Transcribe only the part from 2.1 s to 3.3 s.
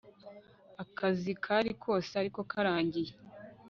ariko karangiye